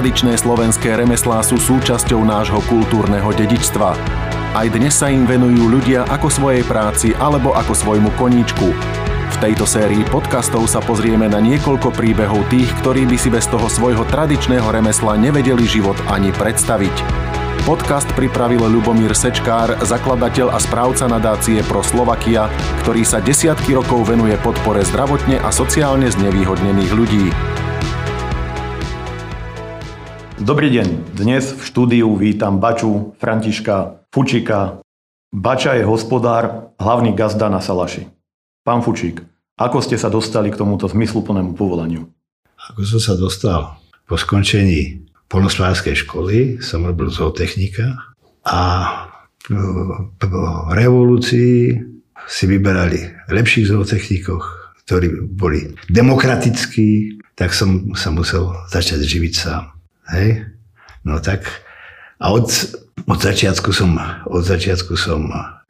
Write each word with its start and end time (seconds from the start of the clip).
Tradičné 0.00 0.32
slovenské 0.40 0.96
remeslá 0.96 1.44
sú 1.44 1.60
súčasťou 1.60 2.24
nášho 2.24 2.64
kultúrneho 2.72 3.36
dedičstva. 3.36 3.92
Aj 4.56 4.64
dnes 4.72 4.96
sa 4.96 5.12
im 5.12 5.28
venujú 5.28 5.68
ľudia 5.68 6.08
ako 6.08 6.32
svojej 6.32 6.64
práci 6.64 7.12
alebo 7.20 7.52
ako 7.52 7.76
svojmu 7.76 8.08
koníčku. 8.16 8.72
V 9.28 9.36
tejto 9.44 9.68
sérii 9.68 10.00
podcastov 10.08 10.72
sa 10.72 10.80
pozrieme 10.80 11.28
na 11.28 11.36
niekoľko 11.36 11.92
príbehov 11.92 12.48
tých, 12.48 12.72
ktorí 12.80 13.04
by 13.12 13.16
si 13.20 13.28
bez 13.28 13.44
toho 13.52 13.68
svojho 13.68 14.08
tradičného 14.08 14.72
remesla 14.72 15.20
nevedeli 15.20 15.68
život 15.68 16.00
ani 16.08 16.32
predstaviť. 16.32 16.96
Podcast 17.68 18.08
pripravil 18.16 18.72
Ľubomír 18.72 19.12
Sečkár, 19.12 19.84
zakladateľ 19.84 20.48
a 20.48 20.58
správca 20.64 21.12
nadácie 21.12 21.60
Pro 21.68 21.84
Slovakia, 21.84 22.48
ktorý 22.88 23.04
sa 23.04 23.20
desiatky 23.20 23.76
rokov 23.76 24.08
venuje 24.08 24.32
podpore 24.40 24.80
zdravotne 24.80 25.44
a 25.44 25.52
sociálne 25.52 26.08
znevýhodnených 26.08 26.92
ľudí. 26.96 27.59
Dobrý 30.40 30.72
deň. 30.72 31.20
Dnes 31.20 31.52
v 31.52 31.60
štúdiu 31.60 32.16
vítam 32.16 32.64
Baču 32.64 33.12
Františka 33.20 34.08
Fučika. 34.08 34.80
Bača 35.28 35.76
je 35.76 35.84
hospodár, 35.84 36.72
hlavný 36.80 37.12
gazda 37.12 37.52
na 37.52 37.60
Salaši. 37.60 38.08
Pán 38.64 38.80
Fučík, 38.80 39.20
ako 39.60 39.84
ste 39.84 40.00
sa 40.00 40.08
dostali 40.08 40.48
k 40.48 40.56
tomuto 40.56 40.88
zmysluplnému 40.88 41.52
povolaniu? 41.52 42.08
Ako 42.56 42.80
som 42.88 42.96
sa 43.04 43.20
dostal 43.20 43.84
po 44.08 44.16
skončení 44.16 45.04
polnospodárskej 45.28 46.08
školy, 46.08 46.56
som 46.64 46.88
robil 46.88 47.12
zootechnika 47.12 48.16
a 48.48 48.60
po 50.16 50.40
revolúcii 50.72 51.84
si 52.24 52.44
vyberali 52.48 53.28
lepších 53.28 53.76
zootechnikoch, 53.76 54.72
ktorí 54.88 55.20
boli 55.36 55.76
demokratickí, 55.92 57.20
tak 57.36 57.52
som 57.52 57.92
sa 57.92 58.08
musel 58.08 58.56
začať 58.72 59.04
živiť 59.04 59.34
sám. 59.36 59.76
Hej? 60.10 60.46
No 61.04 61.20
tak 61.20 61.46
a 62.20 62.36
od, 62.36 62.52
od 63.08 63.20
začiatku 63.20 63.72
som, 63.72 63.96
od 64.28 64.44
začiatku 64.44 64.92
som 64.92 65.24
uh, 65.32 65.60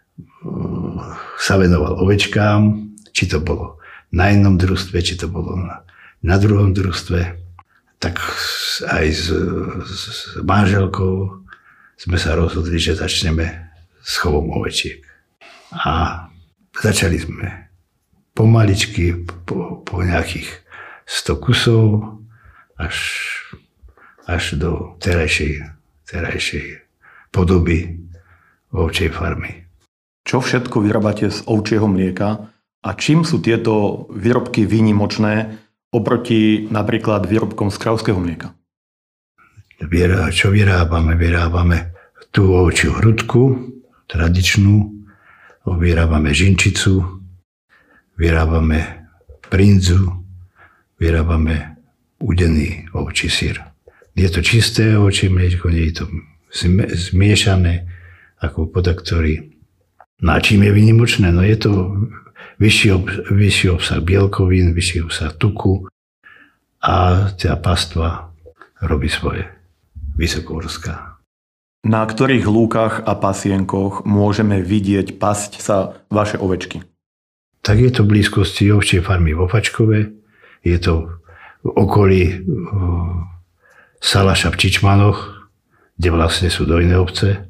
sa 1.38 1.54
venoval 1.54 2.02
ovečkám, 2.02 2.90
či 3.14 3.30
to 3.30 3.38
bolo 3.38 3.78
na 4.10 4.34
jednom 4.34 4.58
družstve, 4.58 4.98
či 4.98 5.14
to 5.14 5.30
bolo 5.30 5.54
na, 5.54 5.86
na 6.26 6.36
druhom 6.42 6.74
družstve. 6.74 7.38
Tak 8.02 8.18
aj 8.90 9.06
s, 9.12 9.30
s, 9.86 10.02
s 10.10 10.20
manželkou 10.42 11.44
sme 12.00 12.16
sa 12.18 12.34
rozhodli, 12.34 12.80
že 12.80 12.98
začneme 12.98 13.70
s 14.02 14.18
chovom 14.18 14.50
ovečiek. 14.50 15.04
A 15.70 16.26
začali 16.74 17.20
sme 17.20 17.70
pomaličky, 18.34 19.22
po, 19.46 19.84
po 19.84 20.02
nejakých 20.02 20.48
100 21.06 21.44
kusov, 21.44 21.82
až 22.80 22.96
až 24.30 24.54
do 24.54 24.94
terajšej, 25.02 25.66
terajšej 26.06 26.66
podoby 27.34 27.98
ovčej 28.70 29.10
farmy. 29.10 29.66
Čo 30.22 30.38
všetko 30.38 30.86
vyrábate 30.86 31.26
z 31.26 31.42
ovčieho 31.50 31.90
mlieka 31.90 32.46
a 32.86 32.90
čím 32.94 33.26
sú 33.26 33.42
tieto 33.42 34.06
výrobky 34.14 34.62
výnimočné 34.62 35.58
oproti 35.90 36.70
napríklad 36.70 37.26
výrobkom 37.26 37.74
z 37.74 37.76
kravského 37.82 38.18
mlieka? 38.22 38.54
Čo 40.30 40.52
vyrábame? 40.52 41.16
Vyrábame 41.16 41.96
tú 42.30 42.54
ovčiu 42.54 42.94
hrudku, 42.94 43.74
tradičnú, 44.06 45.02
vyrábame 45.66 46.30
žinčicu, 46.30 47.00
vyrábame 48.14 49.08
brinzu, 49.50 50.20
vyrábame 51.00 51.80
udený 52.20 52.92
ovčí 52.92 53.32
sír. 53.32 53.69
Je 54.18 54.28
to 54.28 54.40
čisté 54.42 54.98
oči 54.98 55.30
mliečko, 55.30 55.70
nie 55.70 55.90
je 55.90 56.02
to 56.02 56.04
zmiešané 56.94 57.86
ako 58.42 58.66
podaktory. 58.72 59.54
No 60.20 60.36
a 60.36 60.38
čím 60.42 60.66
je 60.66 60.72
vynimočné? 60.72 61.32
No 61.32 61.40
je 61.40 61.56
to 61.56 61.70
vyšší, 62.58 62.88
ob, 62.92 63.06
vyšší 63.30 63.66
obsah 63.70 64.00
bielkovín, 64.02 64.74
vyšší 64.74 65.08
obsah 65.08 65.32
tuku 65.32 65.88
a 66.82 67.28
tá 67.36 67.56
pastva 67.56 68.32
robí 68.82 69.08
svoje. 69.08 69.48
Vysokohorská. 70.16 71.16
Na 71.80 72.04
ktorých 72.04 72.44
lúkach 72.44 73.00
a 73.08 73.16
pasienkoch 73.16 74.04
môžeme 74.04 74.60
vidieť 74.60 75.16
pasť 75.16 75.64
sa 75.64 75.96
vaše 76.12 76.36
ovečky? 76.36 76.84
Tak 77.64 77.76
je 77.80 77.90
to 77.92 78.04
v 78.04 78.20
blízkosti 78.20 78.68
ovčej 78.68 79.00
farmy 79.00 79.32
v 79.32 79.48
Opačkove, 79.48 79.98
je 80.60 80.76
to 80.76 81.08
v 81.64 81.68
okolí 81.72 82.44
Salaša 84.00 84.50
v 84.50 84.58
Čičmanoch, 84.64 85.48
kde 86.00 86.08
vlastne 86.10 86.48
sú 86.48 86.64
dojné 86.64 86.96
obce. 86.96 87.44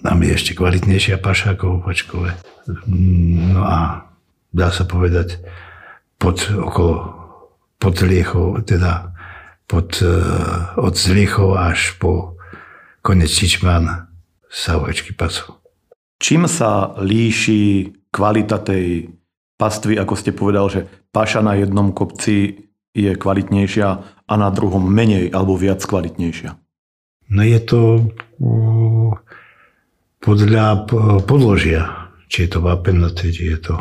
Tam 0.00 0.18
je 0.24 0.32
ešte 0.32 0.56
kvalitnejšia 0.56 1.20
paša 1.20 1.54
ako 1.54 1.64
v 1.64 1.74
Opačkove. 1.84 2.30
No 3.52 3.62
a 3.62 4.08
dá 4.50 4.68
sa 4.72 4.88
povedať, 4.88 5.44
pod, 6.16 6.40
okolo, 6.48 7.12
pod 7.76 8.00
Liechov, 8.00 8.64
teda 8.64 9.12
pod, 9.68 10.00
uh, 10.00 10.72
od 10.80 10.96
Zliechov 10.96 11.56
až 11.60 12.00
po 12.00 12.40
konec 13.04 13.28
Čičman 13.28 14.08
sa 14.48 14.80
ovečky 14.80 15.12
pasú. 15.12 15.60
Čím 16.16 16.48
sa 16.48 16.96
líši 16.96 17.92
kvalita 18.08 18.62
tej 18.64 19.12
pastvy, 19.60 20.00
ako 20.00 20.14
ste 20.16 20.32
povedal, 20.32 20.72
že 20.72 20.88
paša 21.12 21.44
na 21.44 21.58
jednom 21.58 21.92
kopci 21.92 22.70
je 22.94 23.12
kvalitnejšia 23.12 24.13
a 24.24 24.34
na 24.40 24.48
druhom 24.48 24.84
menej 24.84 25.32
alebo 25.32 25.56
viac 25.56 25.84
kvalitnejšia? 25.84 26.56
No 27.32 27.40
je 27.40 27.60
to 27.64 27.80
podľa 30.20 30.88
podložia, 31.24 32.12
či 32.28 32.44
je 32.44 32.48
to 32.56 32.58
vápenaté, 32.64 33.32
či 33.32 33.52
je 33.52 33.58
to 33.60 33.74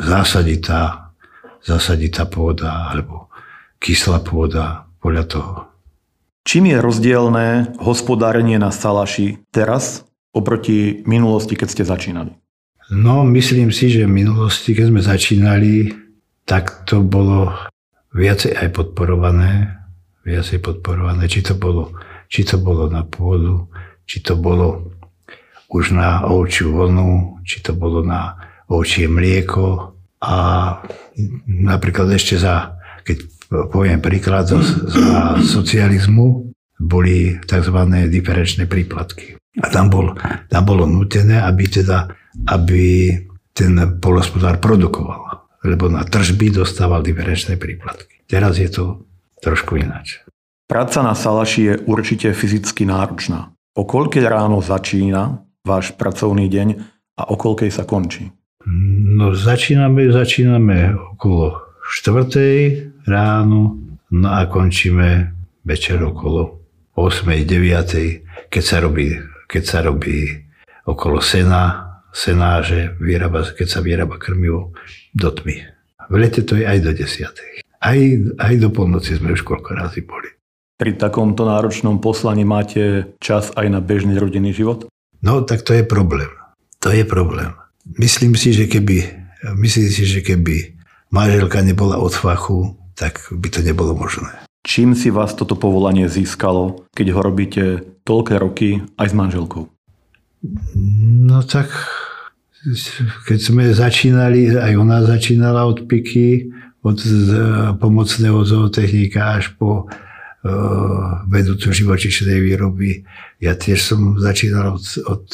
zásaditá, 0.00 1.12
zásaditá 1.60 2.24
pôda 2.24 2.88
alebo 2.92 3.28
kyslá 3.80 4.24
pôda, 4.24 4.84
podľa 5.04 5.24
toho. 5.28 5.52
Čím 6.48 6.72
je 6.72 6.78
rozdielne 6.80 7.76
hospodárenie 7.76 8.56
na 8.56 8.72
Salaši 8.72 9.44
teraz 9.52 10.08
oproti 10.32 11.04
minulosti, 11.04 11.52
keď 11.56 11.68
ste 11.68 11.84
začínali? 11.84 12.32
No, 12.88 13.24
myslím 13.28 13.68
si, 13.68 13.92
že 13.92 14.08
v 14.08 14.24
minulosti, 14.24 14.72
keď 14.72 14.86
sme 14.88 15.00
začínali, 15.04 15.72
tak 16.48 16.88
to 16.88 17.04
bolo 17.04 17.52
viacej 18.14 18.54
aj 18.54 18.68
podporované, 18.70 19.82
viacej 20.22 20.62
podporované, 20.62 21.26
či 21.26 21.42
to 21.42 21.58
bolo, 21.58 21.92
či 22.30 22.46
to 22.46 22.56
bolo 22.62 22.86
na 22.86 23.02
pôdu, 23.02 23.66
či 24.06 24.22
to 24.22 24.38
bolo 24.38 24.94
už 25.74 25.90
na 25.90 26.22
ovčiu 26.22 26.70
vlnu, 26.70 27.42
či 27.42 27.58
to 27.58 27.74
bolo 27.74 28.06
na 28.06 28.38
ovčie 28.70 29.10
mlieko 29.10 29.98
a 30.22 30.36
napríklad 31.50 32.14
ešte 32.14 32.38
za, 32.38 32.78
keď 33.02 33.18
poviem 33.74 33.98
príklad, 33.98 34.46
za, 34.46 34.62
za 34.62 35.10
socializmu 35.42 36.54
boli 36.78 37.42
tzv. 37.42 37.78
diferenčné 38.08 38.70
príplatky. 38.70 39.34
A 39.62 39.66
tam, 39.70 39.90
bol, 39.90 40.14
tam 40.50 40.62
bolo 40.66 40.86
nutené, 40.86 41.38
aby 41.42 41.70
teda, 41.70 42.10
aby 42.50 43.14
ten 43.54 43.78
polospodár 44.02 44.58
produkoval 44.58 45.23
lebo 45.64 45.88
na 45.88 46.04
tržby 46.04 46.52
dostával 46.52 47.00
diferenčné 47.00 47.56
príplatky. 47.56 48.22
Teraz 48.28 48.60
je 48.60 48.68
to 48.68 49.08
trošku 49.40 49.80
ináč. 49.80 50.20
Práca 50.68 51.00
na 51.00 51.12
Salaši 51.16 51.60
je 51.64 51.74
určite 51.88 52.32
fyzicky 52.32 52.88
náročná. 52.88 53.52
O 53.74 53.84
koľkej 53.84 54.24
ráno 54.24 54.60
začína 54.64 55.44
váš 55.64 55.92
pracovný 55.96 56.46
deň 56.48 56.68
a 57.20 57.22
o 57.28 57.34
koľkej 57.36 57.72
sa 57.72 57.84
končí? 57.84 58.30
No 59.16 59.36
začíname, 59.36 60.08
začíname 60.08 60.96
okolo 61.16 61.76
4. 61.84 63.04
ráno 63.04 63.76
no 64.08 64.28
a 64.32 64.48
končíme 64.48 65.36
večer 65.68 66.00
okolo 66.00 66.64
8. 66.96 67.28
9. 67.44 68.48
keď 68.48 68.62
sa 68.64 68.80
robí, 68.80 69.12
keď 69.50 69.62
sa 69.68 69.78
robí 69.84 70.48
okolo 70.88 71.20
sena, 71.20 71.83
senáže, 72.14 72.94
vyrába, 73.02 73.42
keď 73.42 73.66
sa 73.68 73.80
vyrába 73.82 74.16
krmivo 74.22 74.70
do 75.12 75.28
tmy. 75.34 75.66
V 76.06 76.14
lete 76.14 76.46
to 76.46 76.54
je 76.54 76.64
aj 76.64 76.78
do 76.80 76.94
desiatej. 76.94 77.66
Aj, 77.82 77.98
aj 78.38 78.54
do 78.62 78.70
polnoci 78.70 79.18
sme 79.18 79.34
už 79.34 79.42
koľko 79.42 79.74
razy 79.74 80.06
boli. 80.06 80.30
Pri 80.78 80.94
takomto 80.94 81.44
náročnom 81.44 81.98
poslani 81.98 82.46
máte 82.46 83.14
čas 83.18 83.50
aj 83.58 83.66
na 83.68 83.82
bežný 83.82 84.16
rodinný 84.16 84.54
život? 84.54 84.86
No, 85.20 85.42
tak 85.42 85.66
to 85.66 85.74
je 85.74 85.84
problém. 85.84 86.30
To 86.80 86.94
je 86.94 87.04
problém. 87.04 87.52
Myslím 87.98 88.38
si, 88.38 88.54
že 88.56 88.70
keby, 88.70 89.04
myslím 89.58 89.88
si, 89.90 90.02
že 90.06 90.20
keby 90.24 90.76
manželka 91.12 91.60
nebola 91.60 92.00
od 92.00 92.14
fachu, 92.14 92.74
tak 92.96 93.20
by 93.30 93.48
to 93.50 93.60
nebolo 93.60 93.92
možné. 93.94 94.30
Čím 94.64 94.96
si 94.96 95.12
vás 95.12 95.36
toto 95.36 95.60
povolanie 95.60 96.08
získalo, 96.08 96.88
keď 96.96 97.06
ho 97.12 97.20
robíte 97.20 97.64
toľké 98.08 98.34
roky 98.40 98.80
aj 98.96 99.12
s 99.12 99.14
manželkou? 99.14 99.73
No 100.44 101.40
tak 101.40 101.72
keď 103.28 103.38
sme 103.40 103.64
začínali, 103.72 104.52
aj 104.52 104.72
ona 104.76 105.00
začínala 105.04 105.64
od 105.64 105.88
piky, 105.88 106.52
od 106.84 107.00
pomocného 107.80 108.44
zootechnika 108.44 109.40
až 109.40 109.56
po 109.56 109.88
vedúcu 111.28 111.72
živočišnej 111.72 112.36
výroby. 112.44 113.08
Ja 113.40 113.56
tiež 113.56 113.80
som 113.80 114.20
začínal 114.20 114.76
od, 114.76 114.84
od 115.08 115.24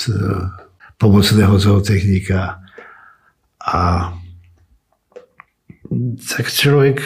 pomocného 0.98 1.58
zootechnika 1.58 2.62
a 3.58 4.14
tak 6.22 6.46
človek, 6.46 7.02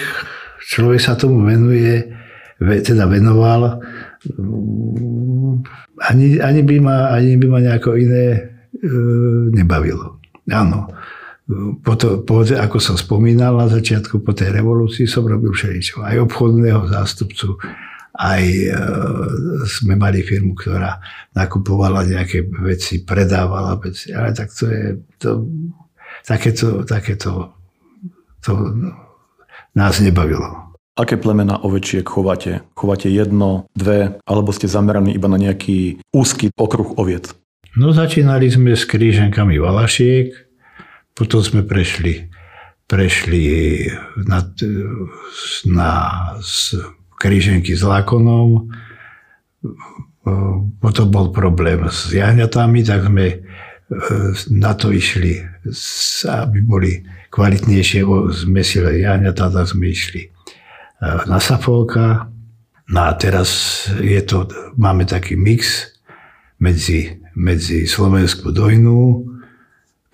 človek 0.68 1.00
sa 1.00 1.16
tomu 1.16 1.48
venuje, 1.48 2.12
teda 2.60 3.08
venoval. 3.08 3.80
Ani, 6.10 6.40
ani, 6.40 6.60
by, 6.62 6.76
ma, 6.80 6.96
ani 7.14 7.36
by 7.36 7.46
ma 7.48 7.58
nejako 7.60 7.96
iné 8.00 8.24
e, 8.32 8.88
nebavilo. 9.52 10.20
Áno. 10.50 10.88
Po 11.84 11.92
to, 12.00 12.24
po, 12.24 12.40
ako 12.40 12.80
som 12.80 12.96
spomínal 12.96 13.60
na 13.60 13.68
začiatku, 13.68 14.24
po 14.24 14.32
tej 14.32 14.48
revolúcii 14.48 15.04
som 15.04 15.28
robil 15.28 15.52
všeličo. 15.52 16.00
Aj 16.00 16.16
obchodného 16.16 16.88
zástupcu, 16.88 17.60
aj 18.16 18.44
e, 18.44 18.70
sme 19.68 19.98
mali 20.00 20.24
firmu, 20.24 20.56
ktorá 20.56 21.02
nakupovala 21.36 22.08
nejaké 22.08 22.48
veci, 22.64 23.04
predávala 23.04 23.76
veci. 23.76 24.14
Ale 24.14 24.32
tak 24.32 24.48
to 24.56 24.64
je, 24.72 24.84
to, 25.20 25.30
takéto, 26.24 26.86
takéto 26.88 27.54
to 28.44 28.52
nás 29.74 30.00
nebavilo. 30.00 30.73
Aké 30.94 31.18
plemena 31.18 31.58
ovečiek 31.58 32.06
chovate? 32.06 32.62
Chovate 32.78 33.10
jedno, 33.10 33.66
dve, 33.74 34.14
alebo 34.30 34.54
ste 34.54 34.70
zameraní 34.70 35.10
iba 35.18 35.26
na 35.26 35.42
nejaký 35.42 35.98
úzky 36.14 36.54
okruh 36.54 36.94
oviec? 37.02 37.34
No 37.74 37.90
začínali 37.90 38.46
sme 38.46 38.78
s 38.78 38.86
kríženkami 38.86 39.58
valašiek, 39.58 40.30
potom 41.18 41.42
sme 41.42 41.66
prešli, 41.66 42.30
prešli 42.86 43.42
na, 44.22 44.46
na 45.66 45.90
kríženky 47.18 47.74
s 47.74 47.82
lakonom, 47.82 48.70
potom 50.78 51.06
bol 51.10 51.34
problém 51.34 51.90
s 51.90 52.14
jahňatami, 52.14 52.86
tak 52.86 53.10
sme 53.10 53.26
e, 53.34 53.36
na 54.54 54.78
to 54.78 54.94
išli, 54.94 55.42
aby 56.30 56.58
boli 56.62 57.02
kvalitnejšie 57.34 58.06
zmesile 58.46 59.02
jahňatá, 59.02 59.50
tak 59.50 59.66
sme 59.66 59.90
išli 59.90 60.33
e, 61.04 61.28
na 61.28 61.36
Safolka. 61.36 62.32
No 62.88 63.00
a 63.04 63.12
teraz 63.16 63.84
je 64.00 64.20
to, 64.24 64.48
máme 64.80 65.04
taký 65.04 65.36
mix 65.36 65.92
medzi, 66.60 67.20
medzi 67.36 67.84
Slovensku 67.84 68.52
dojnú, 68.52 69.28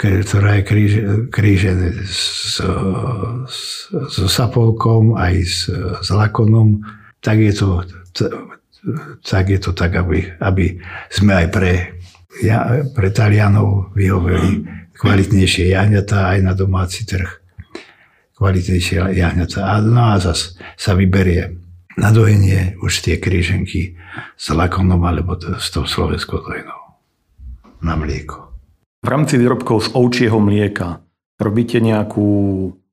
ktorá 0.00 0.56
je 0.56 0.62
kríž, 0.64 0.92
krížené 1.28 1.92
so, 2.08 2.72
so 4.08 4.24
Sapolkom 4.24 5.12
aj 5.12 5.34
s, 5.44 5.68
s 6.00 6.08
Lakonom, 6.08 6.80
tak 7.20 7.36
je 7.44 7.52
to, 7.52 7.84
tak, 9.20 9.44
je 9.52 9.60
to 9.60 9.76
tak, 9.76 9.92
aby, 10.00 10.24
aby 10.40 10.80
sme 11.12 11.44
aj 11.44 11.46
pre, 11.52 11.72
ja, 12.40 12.80
pre 12.96 13.12
Talianov 13.12 13.92
vyhoveli 13.92 14.64
kvalitnejšie 14.96 15.76
jahňatá 15.76 16.32
aj 16.32 16.38
na 16.48 16.52
domáci 16.56 17.04
trh. 17.04 17.28
Kvalitnejšie 18.40 19.20
jahňatá. 19.20 19.84
No 19.84 20.16
a 20.16 20.18
zase 20.18 20.56
sa 20.80 20.96
vyberie 20.96 21.60
na 22.00 22.08
dojenie 22.08 22.80
už 22.80 23.04
tie 23.04 23.20
kríženky 23.20 24.00
s 24.40 24.46
lakonom 24.48 25.04
alebo 25.04 25.36
to, 25.36 25.60
s 25.60 25.68
tou 25.68 25.84
slovenskou 25.84 26.40
dojenou 26.40 26.96
na 27.84 28.00
mlieko. 28.00 28.56
V 29.04 29.08
rámci 29.08 29.36
výrobkov 29.36 29.84
z 29.84 29.88
ovčieho 29.92 30.40
mlieka 30.40 31.04
robíte 31.36 31.80
nejakú 31.80 32.28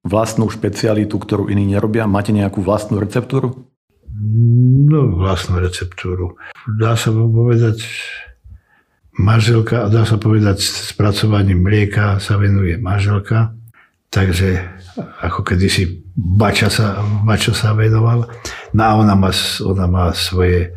vlastnú 0.08 0.48
špecialitu, 0.48 1.16
ktorú 1.16 1.52
iní 1.52 1.76
nerobia? 1.76 2.08
Máte 2.08 2.32
nejakú 2.32 2.64
vlastnú 2.64 3.00
receptúru? 3.00 3.68
No, 4.88 5.12
vlastnú 5.20 5.60
receptúru. 5.60 6.40
Dá 6.80 6.96
sa 6.96 7.12
povedať, 7.12 7.84
manželka, 9.20 9.92
dá 9.92 10.08
sa 10.08 10.16
povedať, 10.16 10.64
spracovaním 10.64 11.60
mlieka 11.60 12.24
sa 12.24 12.40
venuje 12.40 12.80
manželka, 12.80 13.57
takže 14.10 14.64
ako 15.22 15.44
kedysi 15.44 16.04
bača 16.16 16.72
sa, 16.72 17.04
bača 17.26 17.54
sa 17.54 17.78
venoval. 17.78 18.26
No 18.74 18.82
a 18.84 18.92
ona 18.98 19.14
má, 19.14 19.32
ona 19.62 19.86
má 19.86 20.06
svoje, 20.16 20.74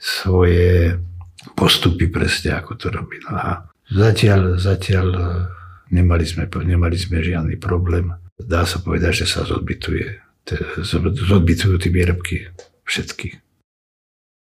svoje 0.00 0.98
postupy 1.54 2.10
presne, 2.10 2.56
ako 2.56 2.72
to 2.76 2.86
robí. 2.90 3.20
No 3.28 3.36
a 3.36 3.50
zatiaľ, 3.88 4.58
zatiaľ 4.58 5.06
nemali 5.92 6.24
sme, 6.26 6.46
nemali 6.46 6.96
sme 6.98 7.22
žiadny 7.22 7.56
problém. 7.60 8.10
Dá 8.40 8.64
sa 8.64 8.80
povedať, 8.80 9.24
že 9.24 9.26
sa 9.28 9.44
zodbytuje, 9.44 10.04
zodbytujú 11.28 11.74
tie 11.76 11.92
výrobky 11.92 12.48
všetky 12.88 13.50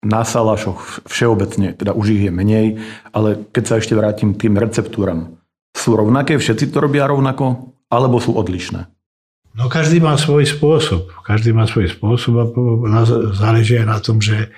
na 0.05 0.21
salašoch 0.23 1.09
všeobecne, 1.09 1.73
teda 1.73 1.97
už 1.97 2.07
ich 2.13 2.29
je 2.29 2.33
menej, 2.33 2.67
ale 3.11 3.49
keď 3.51 3.65
sa 3.65 3.75
ešte 3.81 3.97
vrátim 3.97 4.37
k 4.37 4.47
tým 4.47 4.61
receptúram, 4.61 5.41
sú 5.73 5.97
rovnaké, 5.97 6.37
všetci 6.37 6.71
to 6.71 6.79
robia 6.85 7.09
rovnako, 7.09 7.74
alebo 7.95 8.19
sú 8.19 8.35
odlišné? 8.35 8.91
No 9.55 9.71
každý 9.71 10.03
má 10.03 10.19
svoj 10.19 10.51
spôsob. 10.51 11.15
Každý 11.23 11.55
má 11.55 11.71
svoj 11.71 11.87
spôsob 11.95 12.35
a 12.91 13.07
záleží 13.31 13.79
aj 13.79 13.87
na 13.87 13.99
tom, 14.03 14.19
že 14.19 14.51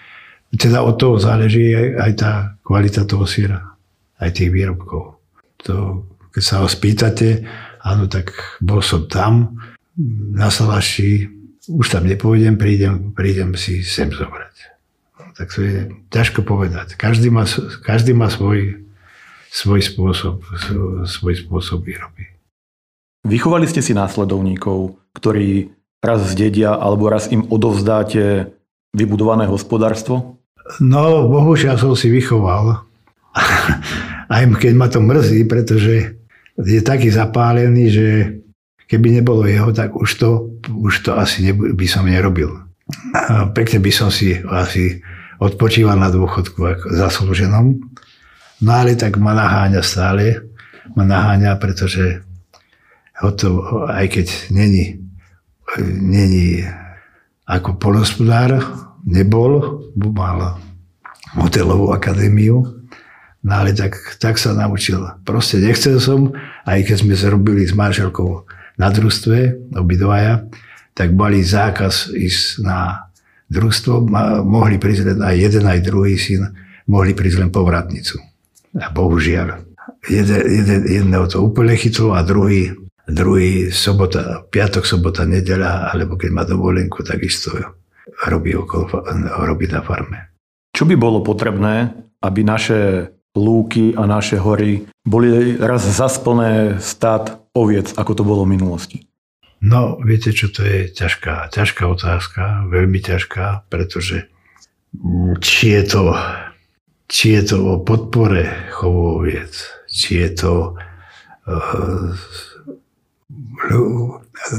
teda 0.57 0.81
od 0.81 0.97
toho 0.97 1.21
záleží 1.21 1.77
aj, 1.77 2.13
tá 2.17 2.33
kvalita 2.65 3.05
toho 3.05 3.29
syra, 3.29 3.77
aj 4.17 4.41
tých 4.41 4.49
výrobkov. 4.49 5.21
To, 5.69 6.07
keď 6.33 6.43
sa 6.43 6.65
ho 6.65 6.69
spýtate, 6.71 7.45
áno, 7.85 8.09
tak 8.09 8.33
bol 8.65 8.81
som 8.81 9.05
tam, 9.05 9.61
na 10.33 10.49
Salaši, 10.49 11.29
už 11.69 11.87
tam 11.93 12.09
nepôjdem, 12.09 12.57
prídem, 12.57 13.13
prídem 13.13 13.53
si 13.53 13.85
sem 13.85 14.09
zobrať 14.09 14.77
tak 15.37 15.53
to 15.53 15.61
je 15.61 15.79
ťažko 16.09 16.41
povedať. 16.41 16.97
Každý 16.97 17.29
má, 17.29 17.45
každý 17.85 18.17
má 18.17 18.33
svoj, 18.33 18.81
svoj, 19.53 19.85
spôsob, 19.85 20.41
svoj 21.05 21.35
spôsob 21.37 21.85
výroby. 21.85 22.33
Vychovali 23.27 23.67
ste 23.67 23.83
si 23.83 23.91
následovníkov, 23.91 25.03
ktorí 25.19 25.75
raz 25.99 26.31
zdedia 26.31 26.79
alebo 26.79 27.11
raz 27.11 27.27
im 27.35 27.43
odovzdáte 27.51 28.55
vybudované 28.95 29.51
hospodárstvo? 29.51 30.39
No, 30.79 31.27
bohužiaľ 31.27 31.75
som 31.75 31.93
si 31.99 32.07
vychoval. 32.07 32.87
Aj 34.35 34.43
keď 34.47 34.73
ma 34.79 34.87
to 34.87 35.03
mrzí, 35.03 35.43
pretože 35.51 36.23
je 36.55 36.81
taký 36.81 37.11
zapálený, 37.11 37.85
že 37.91 38.07
keby 38.87 39.19
nebolo 39.19 39.43
jeho, 39.43 39.75
tak 39.75 39.99
už 39.99 40.11
to, 40.15 40.31
už 40.71 41.11
to 41.11 41.11
asi 41.19 41.51
by 41.51 41.87
som 41.91 42.07
nerobil. 42.07 42.63
Pekne 43.59 43.83
by 43.83 43.91
som 43.91 44.09
si 44.15 44.39
asi 44.39 45.03
odpočíva 45.43 45.99
na 45.99 46.15
dôchodku 46.15 46.63
ako 46.63 46.87
zaslúženom. 46.95 47.75
No 48.63 48.71
ale 48.71 48.95
tak 48.95 49.19
ma 49.19 49.35
naháňa 49.35 49.83
stále, 49.83 50.47
ma 50.95 51.03
naháňa, 51.03 51.59
pretože 51.61 52.25
ho 53.23 53.31
to, 53.33 53.65
aj 53.89 54.07
keď 54.13 54.27
není, 54.53 55.01
není 55.85 56.65
ako 57.49 57.79
polospodár, 57.81 58.61
nebol, 59.07 59.83
mal 59.97 60.61
hotelovú 61.39 61.95
akadémiu, 61.95 62.67
no 63.47 63.53
ale 63.53 63.73
tak, 63.73 63.97
tak 64.19 64.37
sa 64.37 64.53
naučil. 64.53 65.01
Proste 65.23 65.63
nechcel 65.63 66.03
som, 66.03 66.35
aj 66.67 66.83
keď 66.85 66.97
sme 67.07 67.15
zrobili 67.15 67.65
s 67.65 67.73
manželkou 67.73 68.45
na 68.77 68.89
družstve, 68.93 69.73
obidvaja, 69.79 70.45
tak 70.97 71.13
mali 71.13 71.45
zákaz 71.45 72.13
ísť 72.13 72.65
na 72.65 73.09
družstvo 73.47 74.11
mohli 74.43 74.77
prísť 74.77 75.15
len 75.15 75.21
aj 75.23 75.37
jeden, 75.39 75.65
aj 75.71 75.87
druhý 75.87 76.19
syn, 76.19 76.51
mohli 76.91 77.15
prísť 77.15 77.47
len 77.47 77.51
povratnicu. 77.55 78.19
A 78.77 78.91
bohužiaľ, 78.91 79.63
jeden, 80.11 80.43
jeden, 80.51 80.81
jedného 80.85 81.25
to 81.31 81.41
úplne 81.41 81.79
chytlo 81.79 82.13
a 82.13 82.27
druhý, 82.27 82.75
druhý 83.07 83.71
sobota, 83.71 84.43
piatok, 84.51 84.83
sobota, 84.83 85.23
nedela, 85.23 85.91
alebo 85.95 86.19
keď 86.19 86.31
má 86.35 86.43
dovolenku, 86.43 87.07
takisto 87.07 87.55
robí, 88.27 88.55
okolo, 88.55 89.07
robí 89.47 89.71
na 89.71 89.81
farme. 89.81 90.35
Čo 90.75 90.85
by 90.85 90.95
bolo 90.99 91.23
potrebné, 91.23 91.95
aby 92.21 92.43
naše 92.43 93.11
lúky 93.37 93.95
a 93.95 94.09
naše 94.09 94.41
hory 94.41 94.89
boli 95.07 95.55
raz 95.57 95.85
zasplné 95.85 96.83
stát 96.83 97.41
oviec, 97.55 97.93
ako 97.95 98.13
to 98.13 98.23
bolo 98.25 98.43
v 98.45 98.59
minulosti? 98.59 98.99
No, 99.65 99.97
viete, 100.05 100.37
čo 100.37 100.53
to 100.53 100.65
je 100.65 100.93
ťažká, 100.93 101.49
ťažká 101.49 101.89
otázka, 101.89 102.69
veľmi 102.69 103.01
ťažká, 103.01 103.69
pretože 103.73 104.29
či 105.41 105.67
je 105.81 105.83
to, 105.89 106.03
či 107.09 107.41
je 107.41 107.43
to 107.55 107.57
o 107.65 107.75
podpore 107.81 108.45
chovu 108.73 109.25
oviec, 109.25 109.53
či 109.89 110.21
je 110.25 110.31
to 110.37 110.53
uh, 110.77 112.13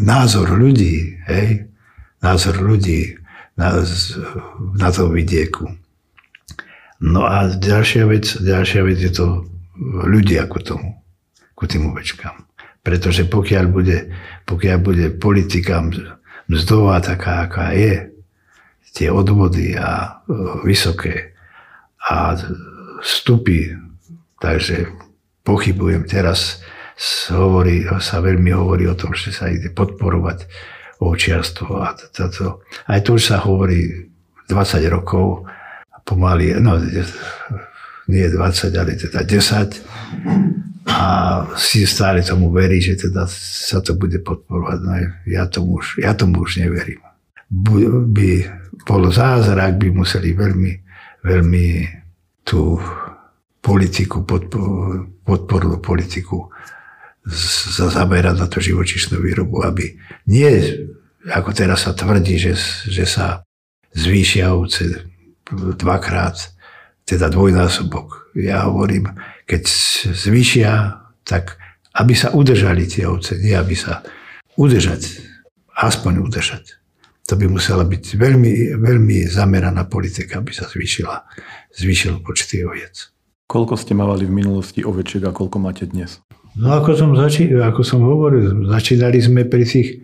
názor 0.02 0.52
ľudí, 0.54 1.18
hej, 1.28 1.68
názor 2.22 2.60
ľudí 2.60 3.18
na, 3.58 3.82
na 4.78 4.90
tom 4.94 5.14
vidieku. 5.14 5.70
No 6.98 7.30
a 7.30 7.46
ďalšia 7.46 8.10
vec, 8.10 8.26
ďalšia 8.42 8.82
vec 8.82 8.98
je 8.98 9.14
to 9.14 9.46
ľudia 10.06 10.50
ku 10.50 10.58
tomu, 10.62 10.98
ku 11.54 11.70
tým 11.70 11.94
ovečkám. 11.94 12.46
Pretože 12.82 13.30
pokiaľ 13.30 13.66
bude, 13.70 14.16
pokiaľ 14.50 14.78
bude 14.82 15.06
politika 15.14 15.84
mzdová 16.50 16.98
taká, 17.04 17.46
aká 17.46 17.76
je, 17.78 18.18
tie 18.98 19.14
odvody 19.14 19.78
a 19.78 20.24
e, 20.26 20.34
vysoké 20.66 21.38
a 22.02 22.34
vstupy, 23.06 23.78
takže 24.42 24.90
pochybujem. 25.46 26.10
Teraz 26.10 26.66
hovorí, 27.30 27.86
sa 28.02 28.20
veľmi 28.20 28.52
hovorí 28.58 28.90
o 28.90 28.98
tom, 28.98 29.14
že 29.14 29.30
sa 29.30 29.48
ide 29.50 29.70
podporovať 29.70 30.50
ovčiarstvo 30.98 31.70
a 31.78 31.94
toto. 31.94 32.66
Aj 32.90 33.00
to 33.06 33.22
už 33.22 33.24
sa 33.34 33.38
hovorí 33.46 34.10
20 34.50 34.82
rokov, 34.90 35.46
pomaly, 36.08 36.56
no 36.58 36.80
nie 38.08 38.26
20, 38.26 38.72
ale 38.80 38.96
teda 38.96 39.22
10 39.22 40.88
a 40.88 41.44
si 41.60 41.84
stále 41.84 42.24
tomu 42.24 42.48
verí, 42.48 42.80
že 42.80 42.96
teda 42.96 43.28
sa 43.28 43.84
to 43.84 44.00
bude 44.00 44.24
podporovať. 44.24 44.78
No 44.88 44.92
ja 45.28 45.44
tomu 45.52 45.84
už, 45.84 46.00
ja 46.00 46.16
tomu 46.16 46.48
už 46.48 46.64
neverím. 46.64 47.04
By 47.52 48.32
bolo 48.88 49.12
zázrak, 49.12 49.76
by 49.76 49.92
museli 49.92 50.32
veľmi, 50.32 50.72
veľmi 51.28 51.68
tú 52.48 52.80
politiku, 53.60 54.24
podpornú 55.28 55.84
politiku 55.84 56.48
sa 57.32 57.92
zamerať 57.92 58.36
na 58.40 58.48
to 58.48 58.64
živočišnú 58.64 59.20
výrobu, 59.20 59.64
aby 59.68 60.00
nie, 60.32 60.48
ako 61.28 61.52
teraz 61.52 61.84
sa 61.84 61.92
tvrdí, 61.92 62.40
že, 62.40 62.56
že 62.88 63.04
sa 63.04 63.44
zvýšia 63.92 64.56
ovce 64.56 65.08
dvakrát, 65.52 66.36
teda 67.08 67.32
dvojnásobok. 67.32 68.36
Ja 68.36 68.68
hovorím, 68.68 69.16
keď 69.48 69.64
zvýšia, 70.12 71.00
tak 71.24 71.56
aby 71.96 72.14
sa 72.14 72.36
udržali 72.36 72.84
tie 72.88 73.08
ovce, 73.08 73.40
nie 73.40 73.56
aby 73.56 73.74
sa 73.74 74.04
udržať, 74.60 75.24
aspoň 75.74 76.24
udržať. 76.24 76.78
To 77.28 77.36
by 77.36 77.48
musela 77.52 77.84
byť 77.84 78.16
veľmi, 78.16 78.80
veľmi 78.80 79.28
zameraná 79.28 79.84
politika, 79.84 80.40
aby 80.40 80.56
sa 80.56 80.64
zvýšila, 80.64 81.28
zvýšil 81.76 82.24
počty 82.24 82.64
oviec. 82.64 83.12
Koľko 83.48 83.76
ste 83.76 83.96
mávali 83.96 84.28
v 84.28 84.44
minulosti 84.44 84.84
ovečiek 84.84 85.24
a 85.28 85.36
koľko 85.36 85.60
máte 85.60 85.88
dnes? 85.88 86.24
No 86.58 86.74
ako 86.74 86.98
som, 86.98 87.10
zači- 87.14 87.54
ako 87.54 87.82
som 87.86 88.02
hovoril, 88.02 88.66
začínali 88.66 89.22
sme 89.22 89.46
pri 89.46 89.62
tých 89.62 90.02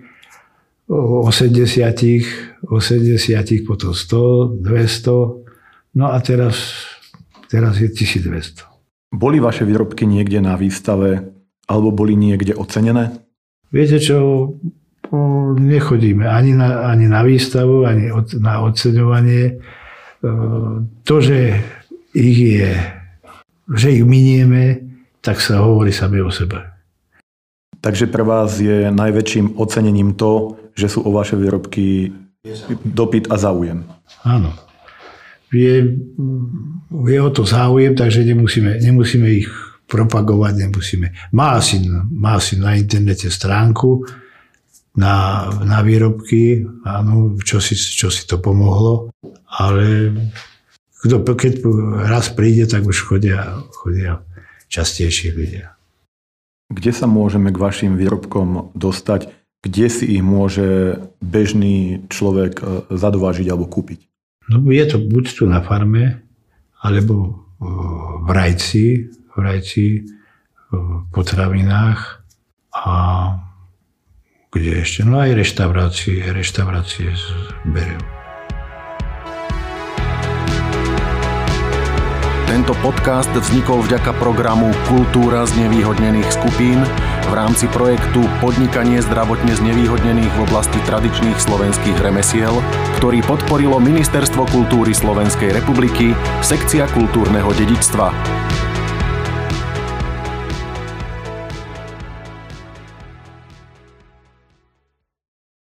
80, 0.85 2.69
80, 2.69 3.65
potom 3.65 3.91
100, 3.91 4.61
200, 4.61 5.97
no 5.97 6.05
a 6.13 6.17
teraz, 6.21 6.85
teraz 7.49 7.81
je 7.81 7.89
1200. 7.89 8.69
Boli 9.13 9.41
vaše 9.41 9.65
výrobky 9.65 10.05
niekde 10.05 10.41
na 10.41 10.53
výstave 10.53 11.33
alebo 11.65 11.89
boli 11.89 12.13
niekde 12.13 12.53
ocenené? 12.53 13.17
Viete 13.73 13.97
čo, 13.97 14.49
nechodíme 15.57 16.29
ani 16.29 16.53
na, 16.53 16.89
ani 16.89 17.09
na 17.09 17.21
výstavu, 17.25 17.85
ani 17.85 18.13
od, 18.13 18.37
na 18.37 18.61
oceňovanie. 18.65 19.43
E, 19.45 19.53
to, 21.05 21.15
že 21.21 21.57
ich 22.13 22.37
je, 22.37 22.69
že 23.73 23.87
ich 23.97 24.03
minieme, 24.05 24.92
tak 25.23 25.39
sa 25.39 25.63
hovorí 25.63 25.95
sami 25.95 26.19
o 26.19 26.27
sebe. 26.27 26.67
Takže 27.79 28.11
pre 28.11 28.23
vás 28.27 28.59
je 28.59 28.91
najväčším 28.91 29.55
ocenením 29.55 30.19
to, 30.19 30.59
že 30.75 30.91
sú 30.91 31.07
o 31.07 31.15
vaše 31.15 31.39
výrobky 31.39 32.11
dopyt 32.83 33.31
a 33.31 33.39
záujem. 33.39 33.87
Áno. 34.27 34.51
Je, 35.47 35.95
je 36.91 37.19
o 37.23 37.29
to 37.31 37.47
záujem, 37.47 37.95
takže 37.95 38.27
nemusíme, 38.27 38.83
nemusíme 38.83 39.27
ich 39.31 39.49
propagovať, 39.87 40.67
nemusíme. 40.67 41.07
Má 41.31 41.55
asi, 41.59 41.79
má 42.11 42.35
asi 42.35 42.59
na 42.59 42.75
internete 42.75 43.31
stránku 43.31 44.03
na, 44.99 45.47
na 45.63 45.79
výrobky, 45.85 46.67
áno, 46.83 47.39
čo 47.39 47.63
si, 47.63 47.79
čo 47.79 48.11
si 48.11 48.27
to 48.27 48.43
pomohlo, 48.43 49.13
ale 49.47 50.11
kto, 51.03 51.23
keď 51.23 51.53
raz 52.07 52.31
príde, 52.31 52.67
tak 52.67 52.83
už 52.87 52.97
chodia, 53.07 53.59
chodia 53.71 54.23
častejšie 54.73 55.37
ľudia. 55.37 55.77
Kde 56.73 56.89
sa 56.89 57.05
môžeme 57.05 57.53
k 57.53 57.61
vašim 57.61 57.93
výrobkom 57.93 58.73
dostať? 58.73 59.29
Kde 59.61 59.87
si 59.87 60.17
ich 60.17 60.25
môže 60.25 60.99
bežný 61.21 62.09
človek 62.09 62.53
e, 62.57 62.63
zadovážiť 62.89 63.45
alebo 63.53 63.69
kúpiť? 63.69 64.09
No 64.49 64.65
je 64.73 64.85
to 64.89 64.97
buď 64.97 65.25
tu 65.37 65.43
na 65.45 65.61
farme, 65.61 66.25
alebo 66.81 67.15
e, 67.23 67.31
v 68.25 68.29
rajci, 68.33 68.85
v 69.07 69.37
rajci, 69.37 69.87
e, 69.95 70.01
v 70.73 71.05
potravinách 71.13 72.25
a 72.73 72.95
kde 74.49 74.81
ešte, 74.81 75.05
no 75.05 75.21
aj 75.21 75.37
reštaurácie, 75.37 76.25
reštaurácie 76.33 77.13
beriem. 77.69 78.22
Tento 82.53 82.77
podcast 82.85 83.33
vznikol 83.33 83.81
vďaka 83.81 84.13
programu 84.21 84.69
Kultúra 84.85 85.41
z 85.49 85.57
nevýhodnených 85.57 86.29
skupín 86.37 86.85
v 87.25 87.33
rámci 87.33 87.65
projektu 87.65 88.21
Podnikanie 88.45 89.01
zdravotne 89.01 89.57
znevýhodnených 89.57 90.29
v 90.29 90.43
oblasti 90.45 90.77
tradičných 90.85 91.41
slovenských 91.41 91.97
remesiel, 91.97 92.53
ktorý 93.01 93.25
podporilo 93.25 93.81
Ministerstvo 93.81 94.45
kultúry 94.53 94.93
Slovenskej 94.93 95.49
republiky, 95.49 96.13
sekcia 96.45 96.85
kultúrneho 96.93 97.49
dedičstva. 97.57 98.72